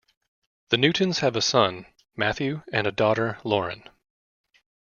The 0.69 0.77
Newtons 0.77 1.19
have 1.19 1.35
a 1.35 1.43
son, 1.43 1.85
Matthew, 2.15 2.63
and 2.73 2.87
a 2.87 2.91
daughter, 2.91 3.37
Lauren. 3.43 3.83